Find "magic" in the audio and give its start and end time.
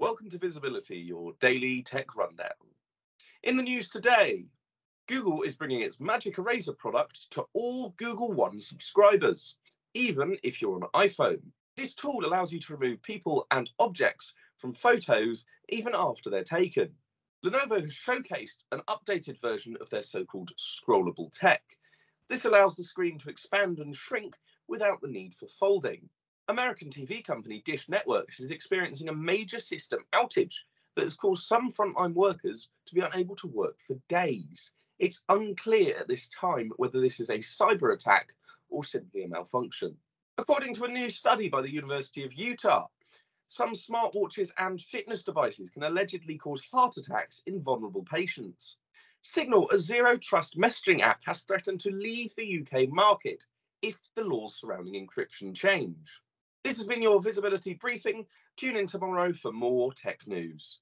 5.98-6.38